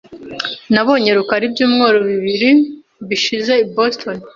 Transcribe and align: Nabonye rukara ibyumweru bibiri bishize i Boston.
Nabonye 0.73 1.09
rukara 1.17 1.43
ibyumweru 1.49 1.97
bibiri 2.11 2.49
bishize 3.07 3.53
i 3.63 3.67
Boston. 3.75 4.17